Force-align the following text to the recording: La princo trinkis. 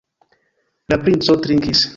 La 0.95 0.99
princo 1.05 1.39
trinkis. 1.47 1.89